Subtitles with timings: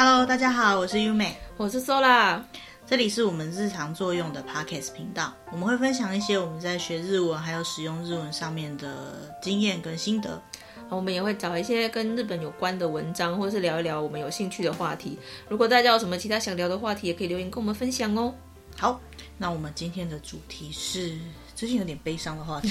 [0.00, 2.40] Hello，大家好，我是优美，我是 Sola，
[2.86, 10.40] 这里是我们日常作用的 Podcast 频道，我们会分享一些我们在学日文还有使用日文上面的经验跟心得，
[10.88, 15.18] 我们也会找一些跟日本有关的文章，或者是聊一聊我们有兴趣的话题。
[15.48, 18.32] 如果大家有什么其他想聊的话题，也可以留言跟我们分享哦。
[18.76, 19.00] 好，
[19.36, 21.18] 那我们今天的主题是。
[21.58, 22.68] 最近有点悲伤的话题，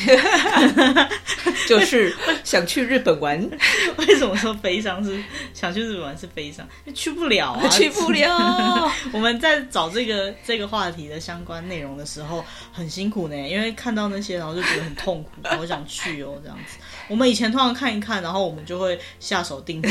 [1.67, 2.15] 就是
[2.46, 3.37] 想去日本玩。
[4.00, 5.21] 为什么说悲伤是
[5.54, 6.65] 想去日本玩是悲伤？
[6.96, 8.89] 去不了啊，去不了。
[9.11, 16.77] 我们在找这个这个话题的相关内容的时候很辛苦呢，因为看到那些，然后就觉得很痛苦，好想去哦，这样子。
[17.10, 19.89] 我们以前通常看一看，然后我们就会下手定制。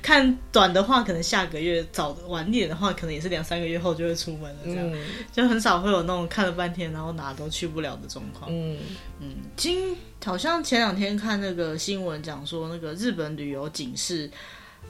[0.00, 4.58] 看短的话，可能下个月；早晚点的话，可能也是两三个月后就会出门了。
[4.64, 4.98] 这样、嗯、
[5.30, 7.89] 就很少会有那种看了半天，然后哪都去不了。
[7.96, 8.78] 的状况，嗯
[9.20, 14.30] 嗯，今好像前两天看那个新闻讲说，那个日本旅游警示，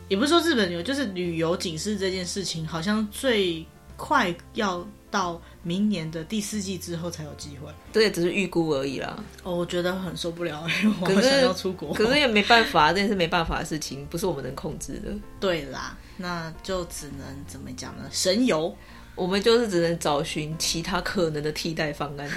[0.09, 3.65] 也不是说日本旅游，就是旅游警示这件事情，好像最
[3.97, 7.71] 快要到明年的第四季之后才有机会。
[7.93, 9.23] 这也只是预估而已啦。
[9.43, 10.67] 哦，我觉得很受不了，
[11.01, 15.13] 我好想要出国，可是也没办法，这也是没办法的事情，不是我们能控制的。
[15.39, 18.05] 对啦，那就只能怎么讲呢？
[18.11, 18.75] 神游。
[19.15, 22.31] 我们就是只能找寻其他可能的替代方案。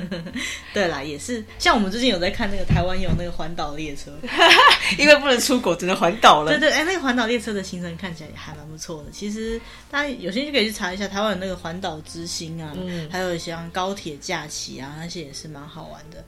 [0.74, 4.12] 对啦，也是像我们最近有在看那个台湾有那个环岛列车，
[4.98, 6.52] 因为不能出国，只能环岛了。
[6.52, 9.10] 对对，哎，那个环岛列车的行程看起来也还蛮不错的。
[9.10, 16.22] 其实大家有兴趣可以去查一下，台湾有那个环岛之星啊，嗯、还有像高铁假期啊，那些也是蛮好玩的。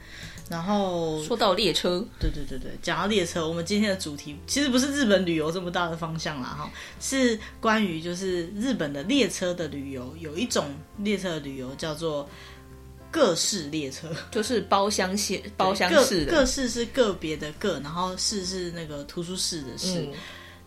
[0.53, 10.67] 然后说到列车，对对对对，讲到列车，我们今天的主题其实不是日本旅游这么大的方向啦，哈，是关于就是日本的列车的旅游，有一种
[10.99, 12.29] 列车的旅游叫做
[13.11, 20.13] 各式列车，就是包厢线、包厢式的，个室是个别的个，然后式是那个图书室的室，嗯、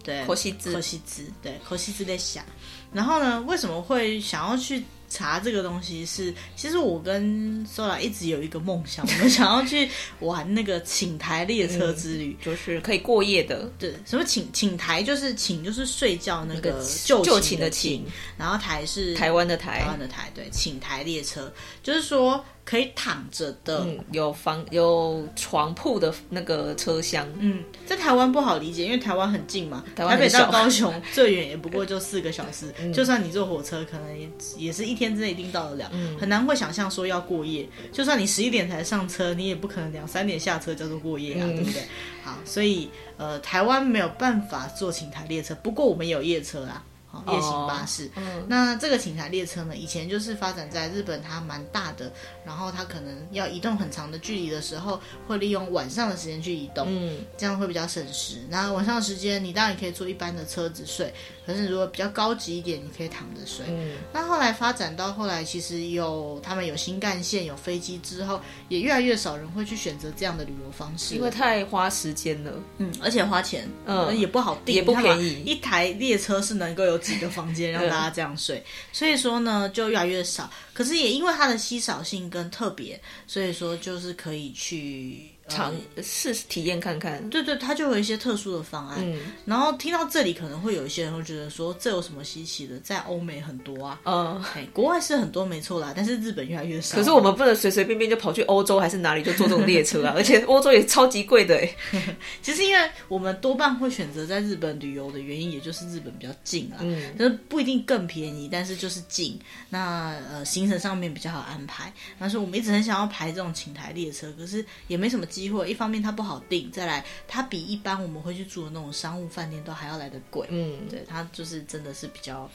[0.03, 2.43] 对，科西兹，科西兹，对，科西兹在想，
[2.91, 4.83] 然后呢，为什么会想要去？
[5.09, 9.89] 查这个东西是，其实我跟 Sola 一直有一个梦想，我们想要去
[10.19, 13.71] 玩那个寝台列车之旅，嗯，就是可以过夜的。
[13.79, 18.03] 对，什么寝寝台就是寝就是睡觉那个就寝的寝，
[18.37, 21.51] 然后台是台湾的台，台湾的台，对，寝台列车
[21.83, 22.43] 就是说。
[22.65, 27.25] 可以躺着的，嗯，有房有床铺的那个车厢。
[27.39, 32.73] 嗯，在台湾不好理解，因为台湾很近嘛，台台北到高雄最远也不过就四个小时。
[32.81, 34.27] 嗯，就算你坐火车，可能也
[34.57, 35.91] 也是一天之内一定到得了。
[35.93, 37.69] 嗯，很难会想象说要过夜。
[37.91, 41.81] 就算你十一点才上车，你也不可能两三点下车叫做过夜啊，嗯，对不对？
[42.23, 46.83] 好，所以呃，台湾没有办法坐寝台列车，不过我们有夜车啦。
[47.27, 52.11] 夜行巴士，嗯，那这个寝台列车呢，以前就是发展在日本，它蛮大的，
[52.45, 58.37] 然后它可能要移动很长的距离的时候，会利用晚上的时间去移动，嗯，这样会比较省时。
[58.49, 61.13] 那晚上的时间，你当然也可以坐一般的车子睡，
[61.45, 63.65] 可是如果比较高级一点，你可以躺着睡。
[63.67, 68.39] 嗯，那后来发展到后来，其实有他们有新干线、有飞机之后，
[68.69, 75.43] 也越来越少人会去选择这样的旅游方式，因为太花时间了，嗯，而且花钱，嗯，也不好订，也不便宜。
[75.43, 80.49] 一台列车是能够有几个房间让大家这样睡，所以说呢，就越来越少。
[80.73, 85.34] 可是也因为它的稀少性跟特别，所以说就是可以去。
[85.47, 88.97] 尝试体验看看，对对，它就有一些特殊的方案。
[89.03, 92.79] 嗯，然后听到这里，可能会有一些人会觉得说，这有什么稀奇的？
[92.79, 96.97] 在欧美很多啊，嗯， 国外是很多没错啦，但是日本越来越少。
[96.97, 101.75] 可是我们不能随随便便就跑去欧洲还是哪里就坐这种列车啊， 而且欧洲也超级贵的哎。
[102.41, 109.39] 其实因为我们多半会选择在日本旅游的原因，也就是日本比较近啊，嗯，就是不一定更便宜，但是就是近。
[109.69, 111.93] 那呃，行程上面比较好安排。
[112.17, 115.23] 但是我们一直很想要排这种寝台列车，可是也没什么。
[115.35, 120.47] 机会，一方面它不好订，再来它比一般我们会去住的那种商务饭店都还要来的贵。
[120.49, 122.49] 嗯，对，它就是真的是比较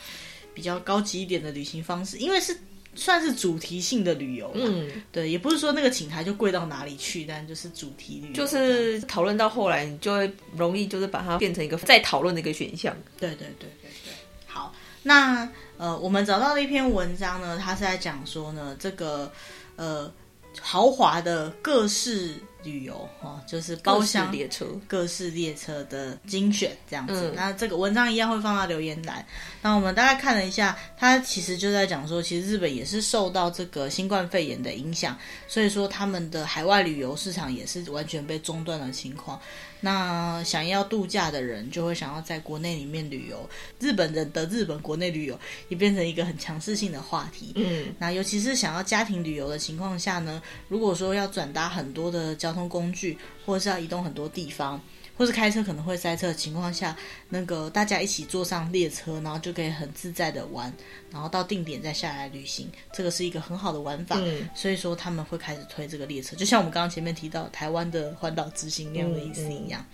[0.54, 2.56] 比较高级一点的旅行方式，因为是
[2.94, 4.50] 算是主题性的旅游。
[4.54, 8.32] 嗯，对，也不是说那个请台就贵到哪里去，但就是主题旅游。
[8.32, 12.96] 就是讨论到后来，你就会容易就是把它变成一个再讨论的一个选项。
[13.18, 14.12] 对对对对对。
[14.46, 19.30] 好，那呃，我们找到了一篇文章呢，它是在讲说呢，这个
[19.76, 20.12] 呃
[20.60, 22.34] 豪华的各式。
[22.62, 27.30] 旅游哦，就是包厢列车、各式列车的精选这样子。
[27.30, 29.24] 嗯、那这个文章一样会放到留言栏。
[29.62, 35.16] 那我们大概看了一下，它其实就在讲说，其实日本也是受到这个新冠肺炎的影响，
[35.48, 39.40] 所以说他们的海外旅游市场也是完全被中断的情况。
[39.80, 43.48] 那想要度假的人就会想要在国内里面旅游，
[43.78, 45.38] 日本人的日本国内旅游
[45.68, 47.52] 也变成一个很强势性的话题。
[47.56, 54.80] 嗯，那尤其是想要家庭旅游的情况下呢，如果说要转搭很多的交通工具，或者是要移动很多地方。
[55.20, 56.96] 或是开车可能会塞车的情况下，
[57.28, 60.72] 那个大家一起坐上列车，然后就可以很自在的玩，
[61.12, 64.16] 然后到定点再下来旅行，这个是一个很好的玩法。
[64.18, 69.84] 嗯，所以说他们会开始推这个列车，就像我们刚刚前面提到台湾的环岛之行那样的意思一样。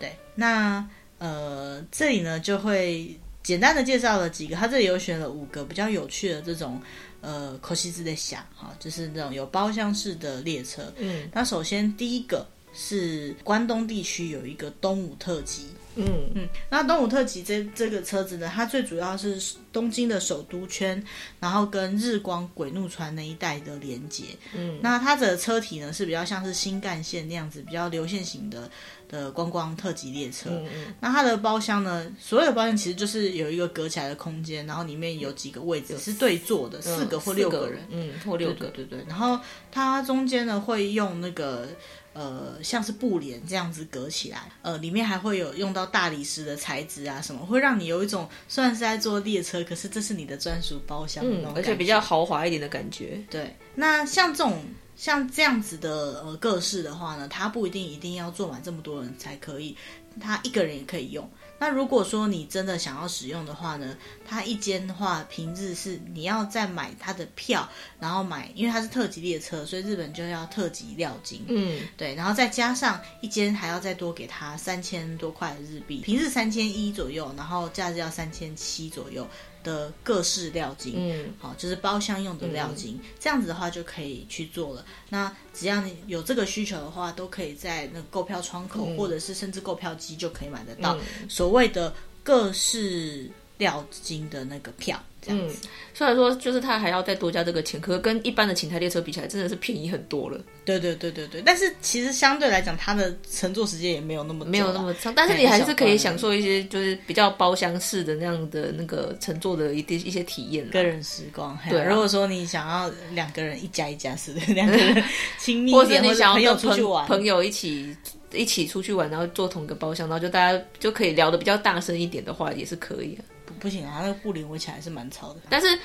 [0.00, 0.88] 对，那
[1.18, 6.80] 呃这里呢就会简单的介绍了几个，他这里有选了五个比较有趣的这种。
[7.20, 10.92] 呃，可惜之的想哈，就是那种有包厢式的列车。
[10.98, 15.68] 嗯，那首先第一个是关东地区有一个东武特急。
[15.96, 16.04] 嗯
[16.34, 19.40] 嗯，那东武特急这这个车子呢，它最主要是
[19.72, 21.00] 东京的首都圈，
[21.38, 24.24] 然后跟日光鬼怒川那一带的连接。
[24.56, 28.68] 嗯，那它的车体呢是比较像是新干线那样子，比较流线型的。
[29.06, 32.10] 的观光特急列车，嗯嗯，那它的包厢呢？
[32.18, 39.04] 所有的包厢其实就是有一个隔起来的空间，然后里面有几个位置是对坐的，四个或六个人，嗯，或六个，对对对。
[39.06, 39.38] 然后
[39.70, 41.68] 它中间呢会用那个
[42.14, 53.22] 呃像是布帘这样子隔起来，呃，里面还会有用到大理石的材质啊什么，会让你有一种虽然是在坐列车，可是这是你的专属包厢的那种，而且比较豪华一点的感觉。
[53.28, 54.64] 对，那像这种。
[54.96, 59.76] 像这样子的呃各式的话呢，它不一定一定要坐满这么多人才可以，
[60.20, 61.28] 它一个人也可以用。
[61.56, 63.96] 那如果说你真的想要使用的话呢，
[64.26, 67.66] 它一间的话平日是你要再买它的票，
[68.00, 79.26] 然后买，因为它是特级列车，所以日本就要特级料金，嗯，对，然后再加上一间还要再多给他三千多块日币，平日三千一左右，然后假日要三千七左右。
[79.64, 84.84] 的各式料金，嗯，好，就是包厢用的料金，嗯，这样子的话就可以去做了。
[85.08, 93.28] 那只要你有这个需求的话，都可以在那购票窗口，嗯，或者是甚至购票机就可以买得到，嗯，所谓的各式
[93.58, 95.02] 料金的那个票。
[95.26, 95.48] 嗯，
[95.94, 100.38] 虽然说就是他还要再多加这个钱，可是跟一般的寝台列车比起来，真的是便宜很多了。
[100.66, 111.58] 对对对对对，但是其实相对来讲，它的乘坐时间也没有那么没有那么长，但是你还是可以享受一些就是比较包厢式的那样的那个乘坐的一些一些体验，个人时光。
[111.70, 115.02] 对，如果说你想要两个人一家一家式的 两个人
[115.38, 117.96] 亲密一点， 或者你想要跟朋友朋友一起
[118.30, 123.24] 一起出去玩，然后坐同一个包厢，然后就大家就可以聊的比较大声一点的话，也是可以的。
[123.46, 125.40] 不不行啊，那个布帘围起来还是蛮吵的。
[125.48, 125.78] 但是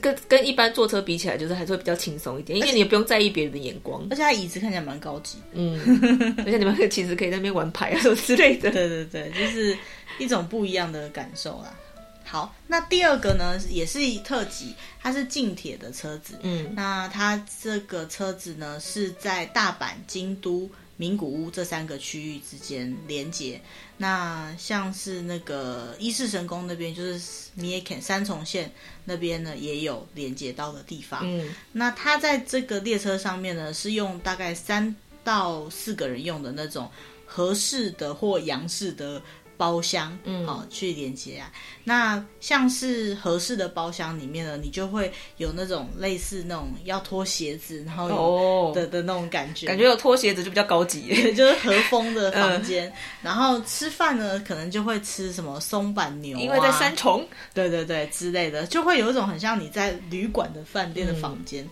[0.00, 4.06] 跟跟一般坐车比起来，就是还是会比较轻松一点，因为你也不用在意别人的眼光。
[4.10, 5.78] 而且它椅子看起来蛮高级，嗯，
[6.38, 8.70] 而且你们可以其实可以在那边玩牌啊什么之类的。
[8.70, 9.76] 对对对，就是
[10.18, 11.74] 一种不一样的感受啦。
[12.24, 16.38] 好，那第二个呢，也是特级，它是近铁的车子。
[16.42, 20.70] 嗯，那它这个车子呢是在大阪、京都。
[21.02, 23.60] 名古屋这三个区域之间连接，
[23.96, 28.72] 那像是那个伊势神宫那边，就是三重县三重县
[29.04, 31.22] 那边呢，也有连接到的地方。
[31.24, 34.94] 嗯，那它在这个列车上面呢，是用大概三
[35.24, 36.88] 到四个人用的那种
[37.26, 39.20] 合适的或洋式的。
[39.62, 41.52] 包厢，嗯，好，去连接啊。
[41.84, 52.88] 那像是合适的包厢里面呢，你就会有那种类似那种要脱鞋子，然后有的、哦、的那种感觉，感觉有脱鞋子就比较高级， 就是和风的房间。
[52.88, 52.92] 嗯、
[53.22, 57.24] 然后吃饭呢，可能就会吃什么松板牛、啊，因为在三重，
[57.54, 61.70] 对对对之类的，就会有一种很像你在旅馆的饭店的房间，嗯、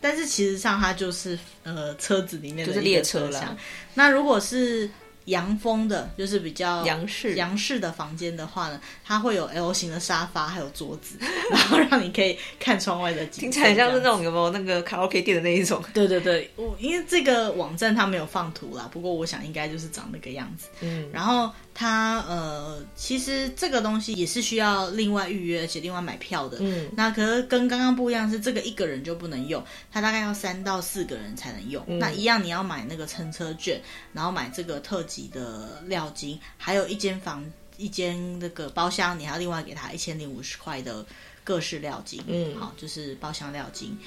[0.00, 3.56] 但是其实上它就是呃车子里面的就是列车了。
[3.92, 4.88] 那如果是
[5.26, 11.16] 洋风的，就是比较洋式洋式的房间的话呢，它会有 L 型的沙发，还有桌子，
[11.50, 13.40] 然后让你可以看窗外的景。
[13.40, 15.82] 听起来像是那种有没有那个卡拉 OK 店的那一种？
[15.94, 20.68] 对对对，我因为这个网站它没有放图啦，不过我想应该就是长那个样子。
[20.82, 26.58] 嗯，然后它呃，其实这个东西也是需要另外预约，而且另外买票的。
[26.60, 31.82] 嗯，那可是跟刚刚不一样，是这个一个人就不能用，它大概要三到四个人才能用。
[31.86, 33.80] 嗯，那一样你要买那个乘车券，
[34.12, 35.02] 然后买这个特。
[35.22, 37.44] 的料金，还有一间房
[37.76, 41.04] 一间那个包厢，你还要另外给他一千零五十块的
[41.42, 42.22] 各式料金。
[42.26, 43.98] 嗯，好，就是包厢料金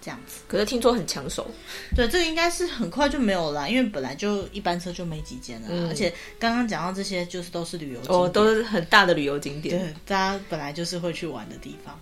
[0.00, 0.40] 这样子。
[0.48, 1.48] 可是听说很抢手，
[1.94, 11.98] 对，这个应该是很快就没有了，因为本来就一班车就没几间了，嗯、而且刚刚讲到这些，就是都是旅游，哦，都是很大的旅游景点，对，大家本来就是会去玩的地方。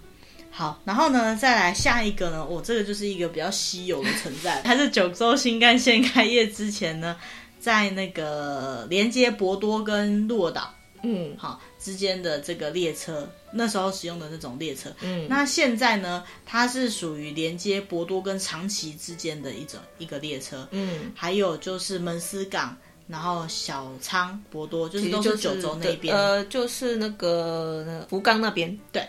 [0.53, 7.17] 好，然后呢，再来下一个呢，我、哦、这个就是一个比较稀有的存在，它是九州新干线开业之前呢。
[7.61, 22.75] 在那个连接博多跟鹿儿岛，嗯，好之间的这个列车，那时候使用的那种列车，嗯，那现在呢，它是属于连接博多跟长崎之间的一种一个列车，嗯，还有就是门司港，
[23.07, 29.07] 然后小仓博多，就是都是九州那边，呃，就是那个福冈那边，对，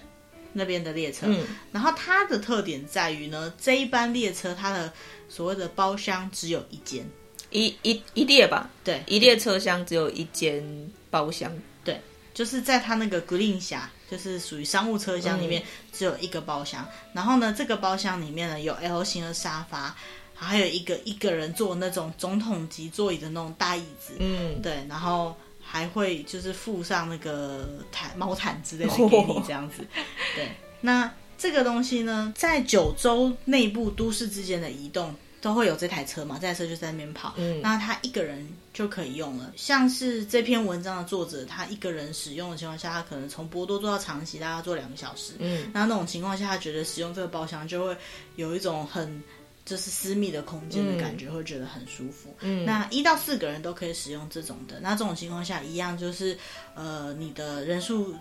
[0.52, 4.92] 那边的列车，嗯，然后它的特点在于呢，这一班列车它的
[5.30, 7.10] 所谓的包厢只有一间。
[7.52, 10.64] 一一一列吧，对，一列车厢只有一间
[11.10, 11.52] 包厢，
[11.84, 12.00] 对，
[12.34, 16.84] 就是在它那个 Green 峡，就是属于商务车厢里面只有一个包厢。
[16.84, 19.96] 嗯、然后呢，这个包厢里面呢有 L 型的沙发，
[20.34, 30.04] 还有一个一个人坐那种总统级座椅的那种大椅子，嗯，对，然后还会就是附上那个毯毛毯之类的给你这样子， 哦、
[30.36, 30.50] 对，
[30.82, 31.12] 那。
[31.38, 39.52] 这个东西呢，在九州内部都市之间的移动都会有这台车嘛，这台车就在那边跑，嗯，那他一个人就可以用了。
[39.58, 47.98] 像是这篇文章的作者，他一个人使用的情况下，他可能从波多做到长崎，大概做两个小时，嗯，那那种情况下，他觉得使用这个包厢就会
[48.36, 49.22] 有一种很
[49.66, 52.34] 就是私密的空间的感觉，嗯、会觉得很舒服。
[52.42, 56.38] 嗯，那一到四个人都可以使用这种的，那这种情况下一样就是，
[56.76, 58.16] 呃，你的人数。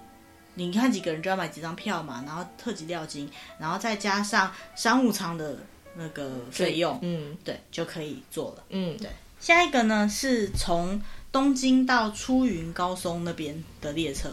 [0.54, 5.56] 你看几个人就要买几张票嘛，然后特级料金，然后再加上商务舱的
[5.94, 8.64] 那个费用，嗯，对，就可以做了。
[8.70, 9.10] 嗯，对。
[9.40, 11.00] 下一个呢是从
[11.32, 14.30] 东京到出云高松那边的列车，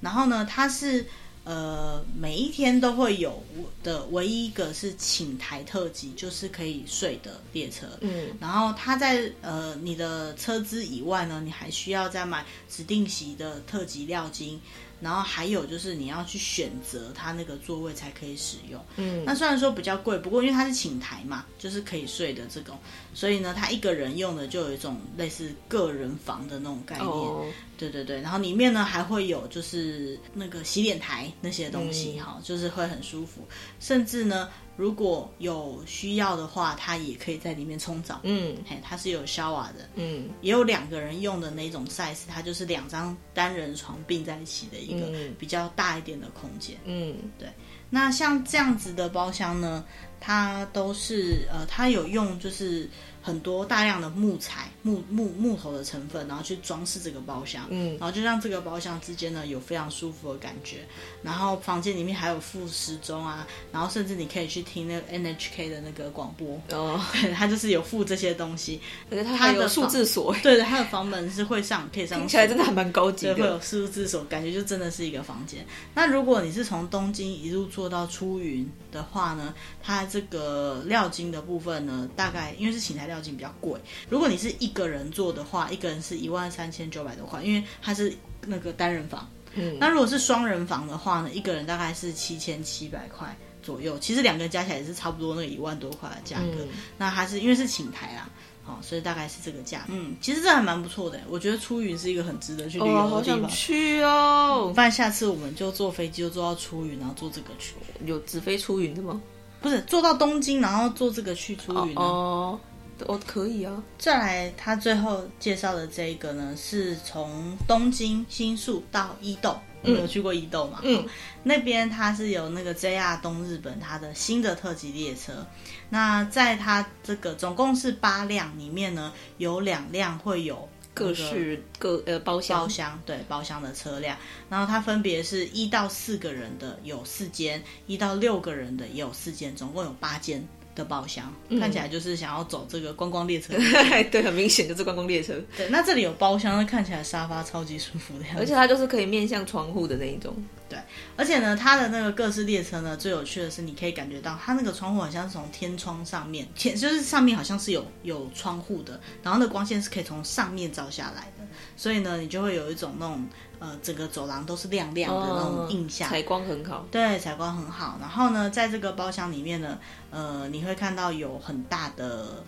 [0.00, 1.06] 然后呢它是
[1.44, 3.42] 呃每一天都会有
[3.82, 7.86] 的唯一一个是寝台特急，就是可以睡的列车。
[8.00, 14.60] 嗯，然后它在呃你的车资以外呢，你还需要再买指定席的特级料金。
[15.02, 18.80] 然后还有就是你要去选择它那个座位才可以使用。
[18.96, 22.78] 嗯，那虽然说比较贵，不过因为它是寝台嘛，就是可以睡的这种，
[23.12, 27.08] 所以呢，它一个人用的就有一种类似个人房的那种概念。
[27.08, 27.44] 哦，
[27.76, 33.46] 对对对，然后里面呢还会有就是那个洗脸台那些东西，哈，嗯，就是会很舒服，
[33.80, 34.48] 甚至呢。
[34.76, 38.20] 如果有需要的话，它也可以在里面冲澡。
[38.22, 39.88] 嗯，嘿，它是有 shower 的。
[39.94, 46.76] 嗯，也有两个人用的那种 size，它就是两张单人床并在一起的一个比较大一点的空间。
[46.84, 47.48] 嗯，对。
[47.94, 49.84] 那像这样子的包厢呢，
[50.18, 52.88] 它都是呃，它有用就是。
[53.24, 60.78] 很多大量的木材、木木木头的成分，然后去装饰这个包厢，嗯，然后就让这个包厢之间呢有非常舒服的感觉。
[61.22, 68.80] 然后房间里面还有附时钟啊，然后甚至你可以去听那个 NHK 的那个广播哦，对， 它就是有附这些东西。
[69.08, 75.64] 它还有数字锁， 对的，它的房门是会上可以上，听起来真的还蛮高级的，会有数字锁，感觉就真的是一个房间。
[75.94, 83.22] 那如果你是从东京一路坐到出云的话呢，它这个料金的部分呢，大概因为是请台料。
[83.22, 88.12] 金比较贵，如果你是一个人做的话，一个人是一万三千九百多块，因为它是
[88.44, 89.30] 那个单人房。
[89.54, 93.96] 嗯，那如果是双人房的话呢，一个人大概是七千七百块左右。
[94.00, 96.62] 其实两个人加起来也是差不多那个一万多块的价格。
[96.62, 98.28] 嗯、那它是因为是请台啊，
[98.64, 99.86] 好，所以大概是这个价。
[99.88, 103.06] 嗯，其实这还蛮不错的，我觉得出云是一个很值得去旅游的地方。
[103.06, 104.72] 哦，好想去哦！
[104.74, 107.74] 不然下次我们就坐飞机就坐到出云，然后坐这个去。
[108.06, 109.20] 有直飞出云的吗？
[109.60, 112.02] 不是，坐到东京，然后坐这个去出云哦。
[112.02, 112.60] 哦
[113.06, 113.82] 哦，可以啊。
[113.98, 119.56] 再来，他最后介绍的这一个呢，是从东京新宿到伊豆。
[119.82, 120.80] 嗯、有去过伊豆嘛？
[120.82, 121.04] 嗯，
[121.42, 125.46] 那边它是有那个 JR 东日本它的新的特急列车。
[125.90, 134.16] 那在它这个总共是八辆里面呢，有两辆会有各式各呃包厢包厢，对包厢的车辆。
[134.48, 140.46] 然后它分别是一到四个人的有四间，一到六个人的也有四间，总共有八间。
[140.74, 143.54] 的包厢、嗯、看起来就是想要走这个观光列车，
[144.10, 145.34] 对，很明显就是观光列车。
[145.56, 150.34] 对，那这里有包厢，那看起来沙发超级舒服的样子，而且它就是可以面向窗户的那一种。
[150.68, 150.78] 对，
[151.16, 163.26] 而且呢，它的那个各式列车呢，最有趣的是你可以感觉到它那个窗户好像是从天窗上面，天就是上面好像是有有窗户的，然后那光线是可以从上面照下来的，所以呢，你就会有一种那种。
[163.62, 166.84] 呃，整个走廊都是亮亮的那种印象，采光很好。
[166.90, 167.96] 对，采光很好。
[168.00, 169.78] 然后呢，在这个包厢里面呢，
[170.10, 172.42] 呃，你会看到有很大的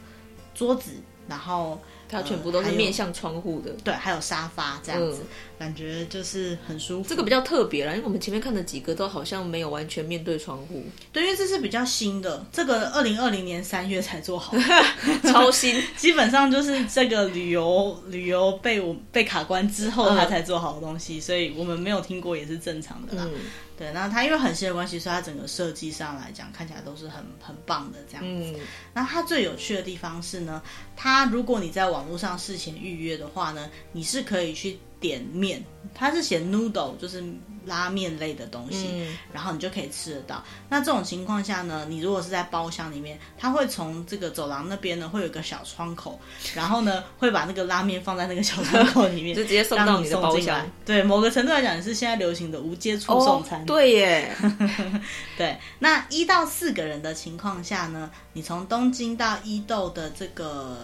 [0.52, 0.90] 桌子，
[1.28, 1.78] 然后。
[2.14, 5.26] 它全部都是面向窗户的，对，还有沙发这样子，嗯、
[5.58, 7.08] 感觉就是很舒服。
[7.08, 10.84] 这个比较特别啦，因为我们前面看的几个都好像没有完全面对窗户。
[11.12, 14.56] 对，因为这是比较新的，这个二零二零年三月才做好，
[15.32, 15.82] 超新。
[15.98, 23.24] 基本上就是这个旅游旅游被我被卡关之后，他才做好的东西，嗯、所以我们没有听过也是正常的啦。
[23.26, 23.40] 嗯
[23.76, 28.58] 对，那它因为很新的关系，所以它整个设计上来讲，看起来都是很很棒的这样子。
[28.58, 28.60] 嗯、
[28.92, 30.62] 那它最有趣的地方是呢，
[30.94, 37.22] 它如果你在网络上事前预约的话呢，你是可以去点面，它是写 noodle，就是。
[37.66, 40.44] 拉面类的东西，嗯、然后你就可以吃得到。
[40.68, 46.20] 那这种情况下呢，你如果是在包厢里面，他会从这个走廊那边呢，会有个小窗口，
[46.54, 50.60] 然后呢，会把那个拉面放在那个小窗口里面， 就直接送到你的包厢。
[50.84, 53.62] 对，某个程度来讲，也是现在流行的无接触送餐。
[53.62, 54.36] 哦、对耶，
[55.38, 55.56] 对。
[55.78, 60.76] 那一到四个人的情况下呢，你从东京到伊豆的这个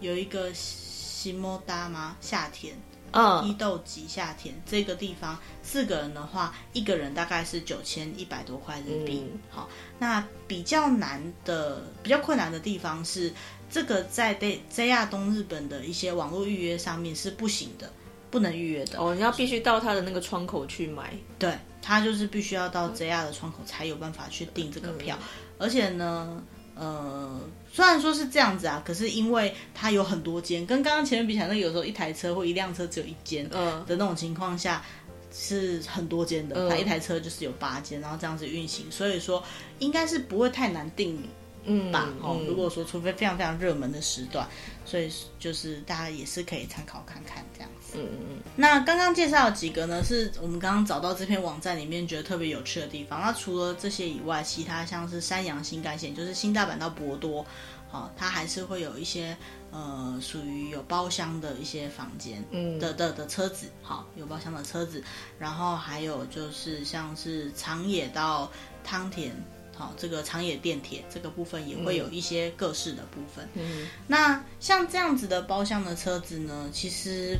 [0.00, 2.16] 有一个西莫达吗？
[2.20, 2.74] 夏田。
[3.16, 9.24] 嗯，伊豆吉夏田这个地方，四个人的话，一个人大概是九千一百多块日币。
[9.32, 9.68] 嗯、好，
[9.98, 13.32] 那比较难的、比较困难的地方是，
[13.70, 17.90] 这个在 JR 东日本的一些网络预约上面是不行的，
[18.30, 19.00] 不能预约的。
[19.00, 21.14] 哦，你要必须到他的那个窗口去买。
[21.38, 25.26] 对，他就是必须要到 JR 的窗口才有办法去订这个票，嗯、
[25.58, 26.42] 而且呢。
[26.78, 27.40] 呃，
[27.72, 34.84] 虽然说是这样子啊，可是因为它有很多间，跟刚刚前面比起来，那有时候一台车或一辆车只有一间的那种情况下，
[35.32, 36.68] 是很多间的。
[36.68, 39.42] 它一台车就是有八间，然后这样子运行，所以说
[39.78, 41.18] 应该是不会太难订。
[41.66, 44.46] 嗯吧，哦，如果说除非非常非常热门的时段，
[44.84, 47.94] 所以就是大家也是可以参考看看这样子。
[47.96, 48.42] 嗯嗯嗯。
[48.54, 53.20] 那刚刚介绍的几个呢，是我们刚刚找到这篇网站里面觉得特别有趣的地方。
[53.20, 57.44] 那除了这些以外，其他像是山阳新干线，就是新大阪到博多，
[57.90, 59.36] 好，它还是会有一些
[59.72, 65.02] 呃属于有包厢的一些房间，嗯的的的车子，好，有包厢的车子。
[65.38, 68.50] 然后还有就是像是长野到
[68.84, 69.34] 汤田。
[69.76, 73.46] 好，这个长野电铁这个部分也会有一些各式的部分。
[73.54, 77.38] 嗯，那像这样子的包厢的车子呢，其实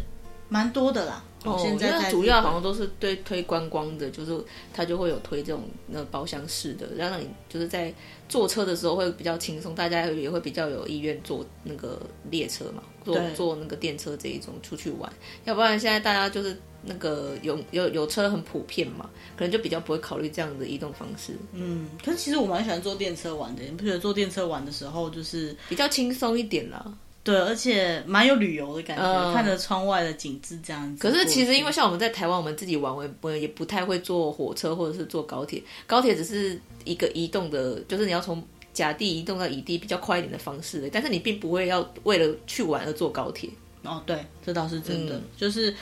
[0.48, 1.22] 蛮多的啦。
[1.44, 4.36] 哦，现在，在主要好像都是对推观光的，就是
[4.72, 7.94] 他就会有推这种那包厢式的，让你就是在
[8.28, 12.00] 坐车的时候会比较轻松，大家也会比较有意愿坐那个
[12.30, 15.12] 列车嘛，坐坐那个电车这一种出去玩。
[15.44, 21.36] 要不然现在大家就是那个有有有车很普遍嘛，可能就比较不会考虑这样的移动方式。
[21.52, 26.92] 嗯，可是其实我蛮喜欢坐电车玩的，你不觉得坐电车玩的时候就是比较轻松一点啦？
[27.26, 31.02] 对，而且蛮有旅游的感觉，嗯、看着窗外的景致这样子。
[31.02, 35.60] 可是其实因为像我们在台湾，我们自己玩，我也也不太会坐火车或者是坐高铁。
[35.88, 38.40] 高铁只是一个移动的，就是你要从
[38.72, 40.88] 甲地移动到乙地比较快一点的方式。
[40.92, 43.50] 但是你并不会要为了去玩而坐高铁。
[43.82, 45.16] 哦，对，这倒是真的。
[45.16, 45.74] 嗯、就是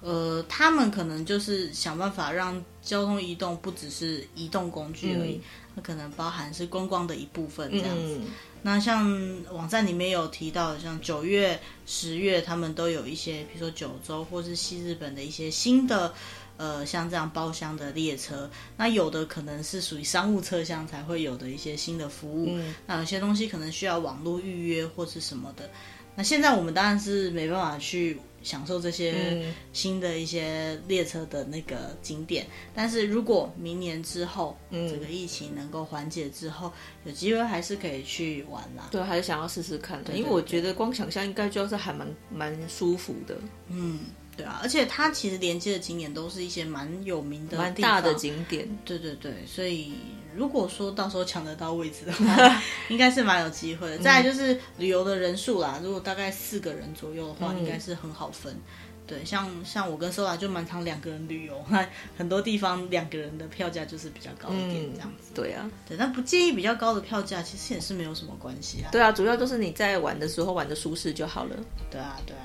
[0.00, 5.40] 呃，他们可能就是想办法让交通移动不只是移动工具而已，
[5.74, 8.18] 它、嗯、可能包含是观光的一部分这样子。
[8.20, 8.26] 嗯
[8.60, 9.08] 那像
[9.52, 16.12] 网站里面有提到，像九月、十月，他们都有一些，比如说九州或是西日本的一些新的，
[16.56, 18.50] 呃，像这样包厢的列车。
[18.76, 22.48] 那有的可能是属于商务车厢才会有的一些新的服务。
[22.50, 25.70] 嗯、那有些东西可能需要网络预约或是什么的。
[26.16, 28.18] 那现在我们当然是没办法去。
[28.42, 36.72] 享受这些新的一些列车的那个景点，嗯、但是如果明年之后，嗯，这个疫情能够缓解之后，
[37.04, 38.88] 有机会还是可以去玩啦。
[38.90, 43.36] 对，还是想要试试看的，因为我觉得光想象应该就是还蛮蛮舒服的。
[43.68, 44.00] 嗯。
[44.36, 48.68] 对啊，而且它其实连接的景点都是一些蛮有名的、蛮大的景点。
[48.84, 49.94] 对对对，所以
[50.38, 53.96] 如果说到时候抢得到位置的话， 应该是蛮有机会的。
[53.96, 58.56] 嗯、再来就是旅游的人数啦，如果大概四个人左右的话，嗯、应该是很好分。
[59.04, 61.84] 对，像像我跟 Sola 就蛮常两个人旅游，那
[62.16, 65.30] 很多地方两个人的票价就是比较高一点，这样子。
[65.30, 68.92] 嗯、对啊，对，那不介意比较高的票价，其实也是没有什么关系啊。
[68.92, 71.56] 对啊，主要就是你在玩的时候玩的舒适就好了。
[71.90, 72.44] 对啊，对啊。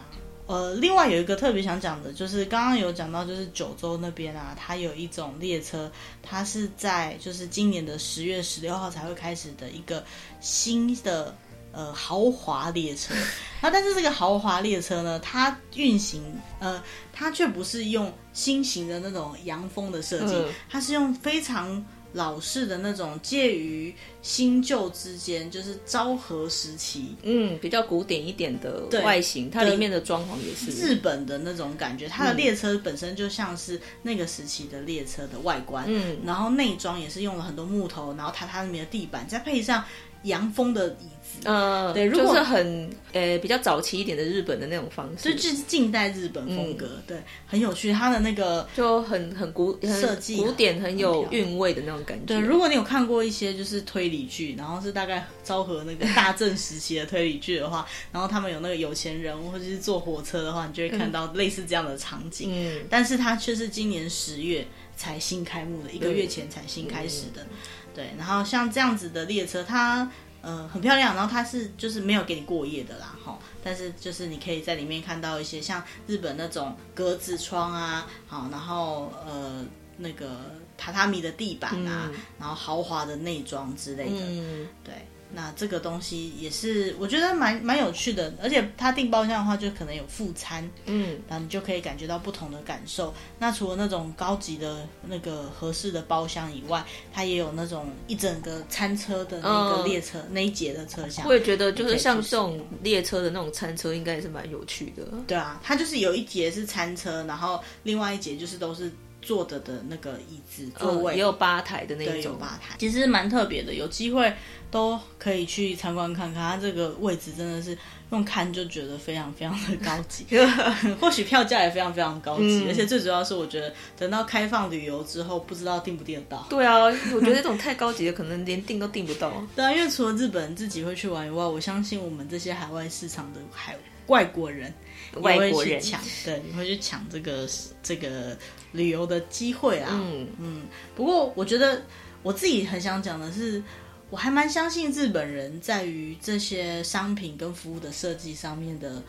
[0.54, 10.04] 呃，另外有一个特别想讲的，就是刚刚有讲到，就是九州那边啊，它有一种列车，它是在就是今年的十月十六号才会开始的一个
[10.40, 11.36] 新的
[11.72, 13.16] 呃豪华列车。
[13.62, 16.22] 那但是这个豪华列车呢，它运行
[16.60, 16.80] 呃，
[17.12, 20.36] 它却不是用新型的那种洋风的设计，
[20.70, 21.84] 它是用非常。
[22.16, 23.92] 老式的那种介于
[24.24, 32.08] 新旧之间，就是昭和时期，嗯，比较古典一点的外形，它里面的装潢也是日本的那种感觉。
[32.08, 39.84] 它的列车本身就像是那个时期的列车的外观，嗯，然后内装也是用了很多木头，然后榻榻米的地板，再配上
[40.24, 47.92] 洋风的椅子，嗯、呃，对，如果就是很呃比较早期一点的日本的那种方式，就是近代日本风格，嗯、对，很有趣。
[47.92, 52.26] 它的那个就很很古设计，古典很有韵味的那种感觉。
[52.26, 62.50] 对，如果你有看过一些就是推理剧，然后是大概昭和那个大正时期的推理剧的话， 然后他们有那个有钱人或者是坐火车的话，你就会看到类似这样的场景。
[62.54, 67.44] 嗯，但是它却是今年十月才新开幕的，一个月前才新开始的。
[67.44, 67.50] 嗯
[67.96, 79.64] 对，然后像这样子的列车，它呃很漂亮，然后它是就是没有给你过夜的啦，哈，但是就是你可以在里面看到一些像日本那种格子窗啊，好，然后呃
[79.98, 84.94] 那个榻榻米的地板啊，嗯、然后豪华的内装之类的，嗯、对。
[85.36, 93.12] 那这个东西也是我觉得蛮蛮有趣的，而且他订包厢的话，就可能有副餐，嗯，然后你就可以感觉到不同的感受。
[93.40, 101.26] 那除了那种高级的那个合适的包厢以外，它也有那种一整个餐车的那个列车、嗯、那一节的车厢。
[101.28, 105.04] 我也觉得，就是像这种列车的那种餐车，应该也是蛮有趣的。
[105.26, 108.92] 对啊，它就是有一节是餐车，然后另外一节就是都是。
[109.24, 113.74] 坐着的那个椅子座位、嗯、也有吧台的那种，有吧台，其实蛮特别的。
[113.74, 114.32] 有机会
[114.70, 117.78] 都可以去参观看看，它这个位置真的是
[118.12, 120.26] 用看就觉得非常非常的高级。
[121.00, 126.46] 或许票价也非常非常高级，嗯、而且最主要是我觉得等到开放旅游之后，不知道订不订得到。
[126.50, 129.32] 对啊，我觉得这种太高级的，可能连订都订不到。
[129.56, 133.76] 对啊，因为除了日本人自己会去玩以外，我相信我们这些海外市场的海
[134.08, 134.74] 外国人。
[135.22, 137.48] 外国人抢，对，你会去抢这个
[137.82, 138.38] 这个
[138.72, 139.90] 旅游的机会啊。
[139.92, 140.64] 嗯嗯。
[140.96, 141.82] 不过我觉得
[142.22, 143.62] 我自己很想讲的是，
[144.10, 149.02] 我还蛮相信日本人在于这些商品跟服务的设计上面的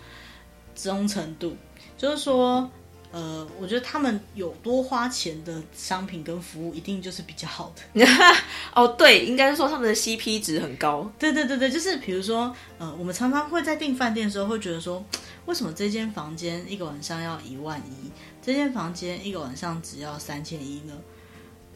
[0.75, 1.57] 忠诚度，
[1.97, 2.71] 就是说。
[3.17, 8.05] 呃，我觉得他们有多花钱的商品跟服务，一定就是比较好的。
[8.75, 11.09] 哦，对，应该是说他们的 CP 值很高。
[11.17, 15.01] 对对对对，就是比如说，呃，我们常常会在订饭店的时候，会觉得说，
[15.47, 18.11] 为什么这间房间一个晚上要一万一，
[18.43, 20.95] 这间房间一个晚上只要三千一呢？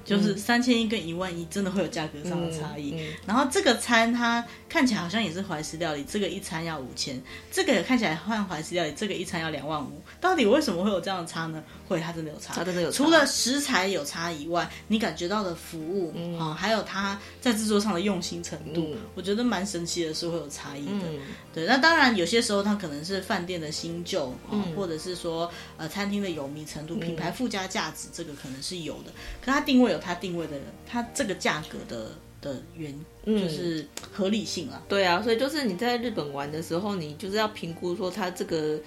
[0.04, 2.92] 就是三千一跟一万一，真的会有价格上的差异。
[2.92, 10.00] 嗯嗯、然后这个餐它看起来好像也是怀石料理，这个一餐要五千，这个也看起来换怀石料理，这个一餐要两万五。
[10.18, 11.62] 到底为什么会有这样的差呢？
[11.88, 12.96] 会，它真的有差，它真的有差。
[12.96, 21.06] 除了食材有差以外，你感觉到的服务啊、嗯哦，还有它在制作上的用心程度，嗯、我觉得蛮神奇的，是会有差异的。
[21.06, 21.20] 嗯、
[21.54, 29.12] 对，那当然有些时候它可能是饭店的新旧，嗯、或者是说呃餐厅的有名程度、品牌附加价值，这个可能是有的。
[29.40, 29.98] 可它定位有。
[29.98, 34.82] 它定位的人，他这个价格的的原就是合理性啊、嗯。
[34.88, 38.78] 对啊，所以就是你在日本玩的时候，你就是要评估说它这个。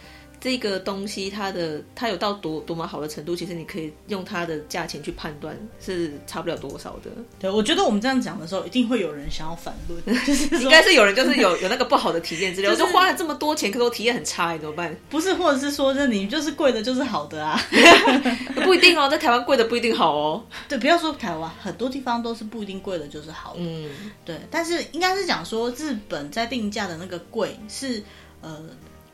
[0.41, 7.11] 这个东西它的它有到多多么好的程度，其实你可以用它的价钱去判断是差不了多少的。
[7.39, 14.97] 对，我觉得我们这样讲的时候，一定会有人想要反论， 就是应该是有人就是有有那个不好的体验之类，就是、我就花了这么多钱，可是我体验很差，怎么办？
[15.11, 17.61] 不是，或者是说，这你就是贵的就是好的啊？
[18.65, 20.43] 不一定哦，在台湾贵的不一定好哦。
[20.67, 23.59] 对，不要说台湾，很多地方都是不一定贵的就是好的。
[23.59, 23.91] 嗯，
[24.25, 28.01] 对，但是应该是讲说日本在定价的那个贵是
[28.41, 28.59] 呃。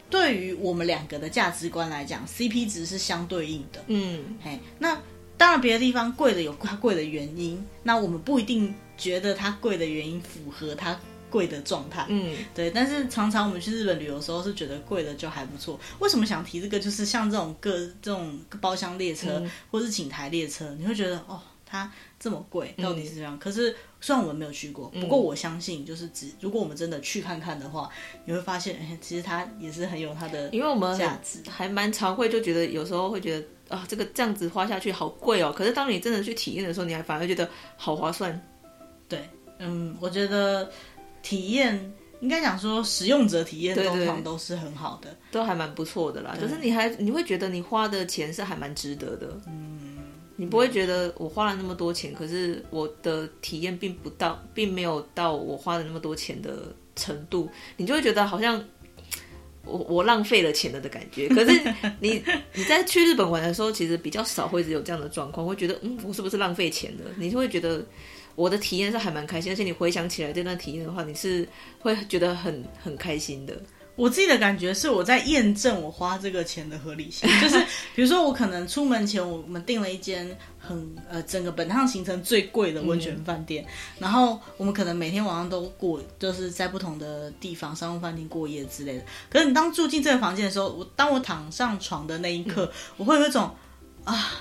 [0.09, 3.83] 对于我们两个的价值观来讲，CP 值是相对应的。
[3.87, 4.97] 嗯，嘿，那
[5.37, 10.97] 当然别的地方贵的有它贵的原因，那我们不一定觉得它贵的原因符合它
[11.29, 12.05] 贵的状态。
[12.07, 12.71] 嗯，对。
[12.71, 15.79] 但是常常我们去日本旅游的时候是觉得贵的就还不错。
[15.99, 16.79] 为什么想提这个？
[16.79, 23.35] 就是像这种各这种包厢列车，嗯、或是请台列车，你会觉得哦，它这么贵，到底是这样？
[23.35, 23.75] 嗯、可是。
[23.99, 35.51] 虽然我们没有去过，不过我相信，就是只如果我们真的去看看的话，嗯、你会发现， 哎，其实它也是很有它的价值，因为我们还蛮常会就觉得，有时候会觉得啊，这个这样子花下去好贵哦。
[35.51, 38.39] 可是当你真的去体验的时候，你还反而觉得好划算。
[39.09, 39.27] 对，
[39.57, 40.71] 嗯，我觉得
[41.23, 46.35] 体验应该讲说，使用者体验通常都是很好的，都还蛮不错的啦。
[46.39, 49.86] 对就是你还你会觉得你花的钱是还蛮值得的，嗯。
[50.39, 58.63] 你不会觉得我花了那么多钱，可是我的体验并不到，并没有到我花了那么多钱的程度，你就会觉得好像
[59.65, 61.27] 我我浪费了钱了的感觉。
[61.29, 61.59] 可是
[61.99, 62.23] 你
[62.53, 67.05] 你在去日本玩的时候，其实比较少会有这样的状况，会觉得嗯，我是不是浪费钱了？
[67.17, 67.83] 你就会觉得
[68.35, 71.47] 我的体验是还蛮开心，而且你回想起来这段体验的话，你是
[71.79, 73.59] 会觉得很很开心的。
[73.97, 77.27] 我自己的感觉是，我在验证我花这个钱的合理性。
[77.41, 77.59] 就是
[77.95, 89.03] 比如说，我可能出门前，我们订了一间很呃整个本趟行程最贵的温泉饭店，嗯、然后我们可能每天晚上都过，就是在不同的地方商务饭店过夜之类的。
[89.31, 93.49] 可是你当住进这个房间的时候，我当我躺上床的那一刻，嗯、我会有一种
[94.03, 94.31] 啊，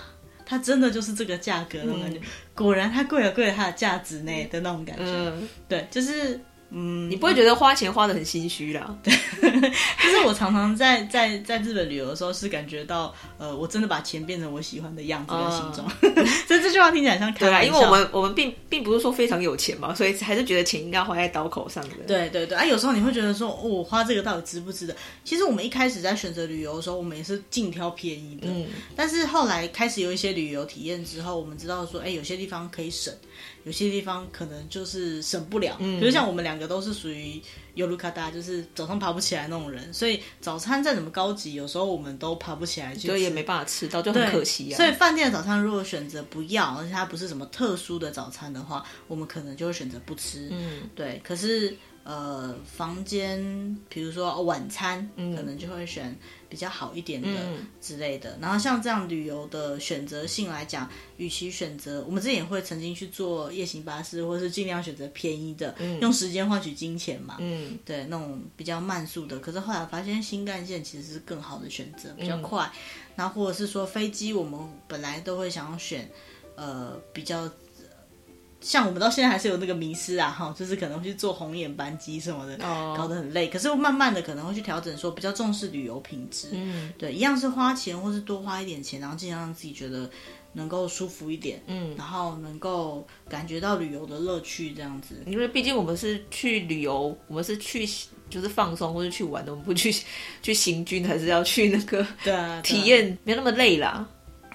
[0.45, 2.19] 它真的就是这个价格的感觉。
[2.19, 2.23] 嗯、
[2.55, 5.05] 果然，它贵了贵了它的价值呢的那种感觉。
[5.07, 6.39] 嗯、对，就是。
[6.71, 8.95] 嗯，你不会觉得花钱花的很心虚啦？
[9.03, 15.91] 对，就是我常常在在在日本旅游的时候，是感觉到，呃，我真的把钱变成我喜欢的样子跟形状。
[16.03, 17.61] 嗯、 所以这句话听起来像开玩笑。
[17.61, 21.95] 对，因为我们我们并并不是说非常有钱嘛，所以还是觉得钱应该花在刀口上的。
[22.07, 24.97] 对对对，啊，有时候你会觉得说，哦，我花这个到底值不值得？
[25.25, 28.49] 其实我们一开始在选择旅游的时候，我们也是尽挑便宜的。
[28.49, 28.67] 嗯。
[28.97, 33.15] 但是后来开始有一些旅游体验之后，我们知道说，哎，有些地方可以省。
[33.65, 37.41] 有些地方可能就是省不了，嗯，比如像我们两个都是属于
[37.75, 44.77] 尤鲁卡达，就是早上爬不起来那种人，所以早餐再怎么高级，有时候我们都爬不起来，就也没办法吃到，就很可惜啊。
[44.77, 51.21] 所以饭店的早餐如果选择不要，而且它不是什么特殊的早餐的话，我们可能就会选择不吃，嗯，对。
[51.25, 51.77] 可是
[52.09, 56.17] 呃，房间，比如说晚餐，嗯，可能就会选
[56.49, 57.29] 比较好一点的
[57.81, 58.31] 之类的。
[58.37, 67.39] 嗯、然后像这样旅游的选择性来讲，与其选择，我们之前也会曾经去做夜行巴士，或是尽量选择便宜的，嗯、用时间换取金钱嘛。
[67.41, 69.41] 嗯，对，那种比较慢速的。
[69.41, 72.71] 可是后来发现新干线其实是更好的选择，比较快。
[73.17, 76.09] 然后、或者是说飞机，我们本来都会想要选，
[76.55, 77.51] 呃，比较。
[78.61, 82.97] 像我们到现在还是有那个迷失啊，哈，就是可能会去做红眼班机什么的，oh.
[82.97, 83.49] 搞得很累。
[83.49, 86.49] 可是慢慢的可能会去调整，说比较重视旅游品质。
[86.53, 90.11] 嗯，对，一样是花钱，或是多花一点钱，然后尽量让自己觉得
[90.55, 91.63] 能够舒服一点。
[91.67, 95.23] 嗯，然后能够感觉到旅游的乐趣，这样子。
[95.27, 97.87] 因为毕竟我们是去旅游，我们是去
[98.29, 99.95] 就是放松或者去玩的，我们不去
[100.43, 104.09] 去行军，还是要去那个对啊，体验没那么累啦。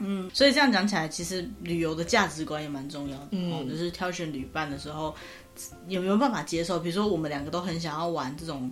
[0.04, 3.28] 嗯，所以这样讲起来，其实旅游的价值观也蛮重要的。
[3.32, 5.16] 嗯、哦，就是挑选旅伴的时候，
[5.88, 6.80] 有没有办法接受？
[6.80, 8.72] 比如说，我们两个都很想要玩这种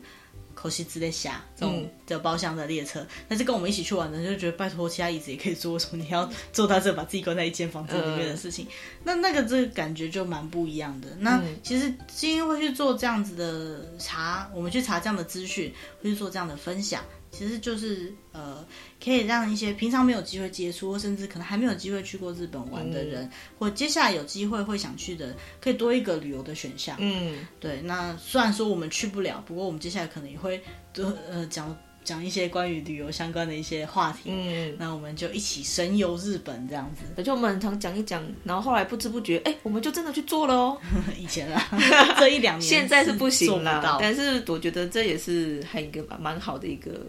[0.56, 8.66] 口西之类虾这种的包厢的列车，嗯、但是跟我们一起去玩的人就觉得，拜托，其他椅子也可以坐，为什么你要坐到这，把自己关在一间房子里面的事情？
[8.66, 8.70] 嗯、
[9.04, 11.08] 那那个这个感觉就蛮不一样的。
[11.20, 17.04] 那其实今天会去做这样子的查，我们去查这样的资讯，会去做这样的分享。
[17.32, 18.66] 其实就是呃，
[19.04, 26.96] 可以让一些平常没有机会接触，或甚至可能还没有机会去过日本玩的人，嗯、或接下来有机会会想去的，可以多一个旅游的选项。
[27.00, 27.82] 嗯，对。
[27.82, 30.62] 那虽然说我们去不了，不过我们接下来可能也会
[30.94, 31.76] 多呃讲。
[32.10, 37.04] 讲一些关于旅游相关的一些话题，嗯，那我们就一起神游日本这样子。
[37.16, 40.76] 而且我们很常讲一讲，然后后来不知不觉，哎，我们就真的去做了哦。
[41.20, 41.70] 以前啊，
[42.18, 47.00] 这一两年现在是不行了，但是我觉得这也是还一个蛮好的一个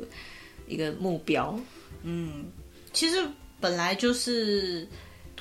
[0.69, 1.59] 一个目标。
[2.03, 2.45] 嗯，
[2.93, 3.17] 其实
[3.59, 4.87] 本来就是。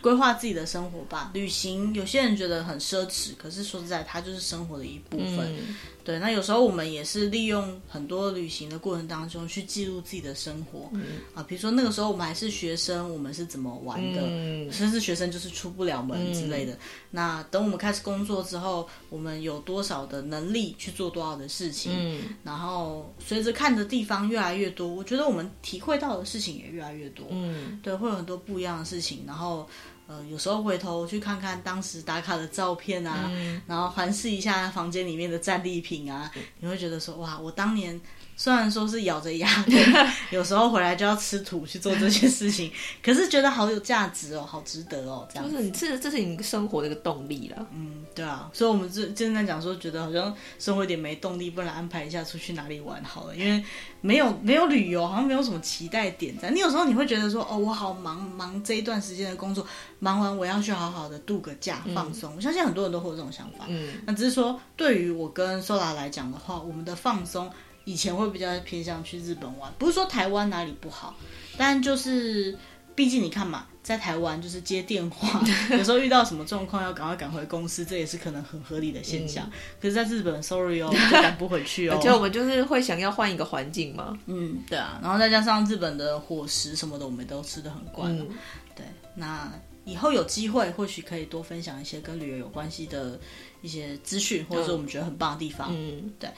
[0.01, 1.29] 规划自己的生活吧。
[1.33, 5.39] 旅行，有些人觉得很奢侈，可是说实在，它就是生活的一部分。
[5.39, 5.75] 嗯、
[6.09, 10.89] 对，那有时候我们也是利用很多旅行的过程当中去记录自己的生活。
[10.93, 11.03] 嗯、
[11.35, 14.21] 啊，比如说那个时候我们还是学生，我们是怎么玩的？
[14.23, 16.73] 嗯、甚至学生就是出不了门之类的。
[16.73, 16.79] 嗯、
[17.11, 21.91] 那等我们开始工作之后，我们有多少的能力去做多少的事情？
[21.95, 27.27] 嗯、然后随着看的地方越来越多，我觉得我们体会到的事情也越来越多。
[27.29, 29.69] 嗯，对，会有很多不一样的事情，然后。
[30.09, 38.01] 呃，有时候回头去看看当时打卡的照片啊，嗯、然后环视一下房间里面的战利品啊，嗯、你会觉得说，哇，我当年。
[38.39, 39.65] 虽然说是咬着牙，
[40.31, 42.71] 有时候回来就要吃土去做这些事情，
[43.03, 45.51] 可是觉得好有价值哦，好值得哦，这样子。
[45.51, 47.67] 就是你这这是你生活的一个动力了。
[47.75, 53.61] 嗯，对啊，所以我们就正在讲说，觉得好像生活有点没动力，不然安排一下出去哪里玩好了，因为
[53.99, 56.49] 没有没有旅游，好像没有什么期待点在。
[56.49, 59.67] 你有时候你会觉得说，哦，我好忙忙这一段时间的工作，
[59.99, 62.31] 忙完我要去好好的度个假放松。
[62.31, 63.65] 嗯、我相信很多人都会有这种想法。
[63.67, 67.51] 嗯，那只是说对于我跟 Sola 来讲的话，我们的放松。
[67.89, 71.15] 以前会比较偏向去日本玩，不是说台湾哪里不好，
[71.57, 72.55] 但就是
[72.93, 75.41] 毕竟你看嘛，在台湾就是接电话，
[75.75, 79.43] 有时候遇到什么状况要赶快赶回公司，这也是可能很合理的现象。
[79.47, 81.95] 嗯、可是在日本，sorry 哦， 就赶不回去哦。
[81.97, 84.15] 而且我们就是会想要换一个环境嘛。
[84.27, 88.23] 嗯，对啊，然后再加上日本的伙食什么的，我们都吃的很惯了。
[88.29, 88.37] 嗯、
[88.75, 89.51] 对，那
[89.83, 93.19] 以后有机会，或许可以多分享一些跟旅游有关系的。
[93.61, 96.29] 一些资讯，或者是我们觉得很棒的地方，嗯，对，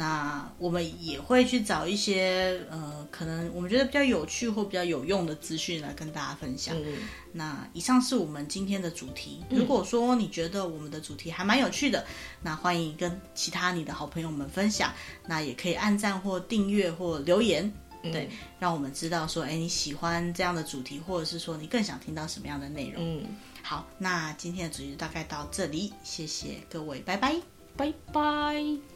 [0.00, 6.74] 那我们也会去找一些呃，可能我们觉得比较有趣或比较有用的资讯来跟大家分享。
[6.82, 6.96] 嗯，
[7.34, 9.44] 那以上是我们今天的主题。
[9.50, 12.02] 如果说你觉得我们的主题还蛮有趣的，
[12.40, 14.90] 那欢迎跟其他你的好朋友们分享。
[15.26, 17.70] 那也可以按赞或订阅或留言。
[18.02, 23.04] 对，让我们知道说，哎，你喜欢这样的主题，或者是说你更想听到什么样的内容？
[23.04, 23.26] 嗯，
[23.62, 27.36] 好，那今天的主题大概到这里，谢谢各位，拜拜，
[27.76, 28.89] 拜拜。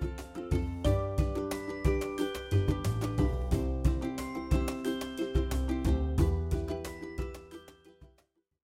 [0.00, 0.29] thank you